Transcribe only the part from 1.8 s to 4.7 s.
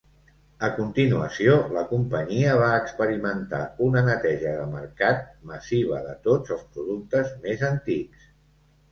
companyia va experimentar una "neteja de